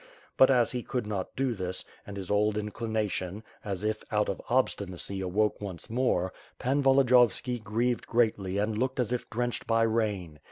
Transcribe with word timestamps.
But, 0.35 0.49
as 0.49 0.71
he 0.71 0.81
could 0.81 1.05
not 1.05 1.35
do 1.35 1.53
this 1.53 1.85
and 2.07 2.17
his 2.17 2.31
old 2.31 2.55
inclina 2.55 3.05
526 3.13 3.19
"^^TH 3.19 3.19
FIRE 3.27 3.29
AND 3.29 3.43
SWORD. 3.43 3.43
tion, 3.43 3.43
as 3.71 3.83
if 3.83 4.03
out 4.11 4.29
of 4.29 4.41
obstinacy 4.49 5.21
awoke 5.21 5.61
once 5.61 5.89
more, 5.91 6.33
Pan 6.57 6.81
Volodiyov 6.81 7.31
ski 7.31 7.59
grieved 7.59 8.07
greatly 8.07 8.57
and 8.57 8.79
looked 8.79 8.99
as 8.99 9.13
if 9.13 9.29
drenched 9.29 9.67
by 9.67 9.83
rain. 9.83 10.39